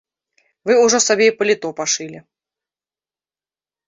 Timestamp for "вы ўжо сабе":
0.69-1.27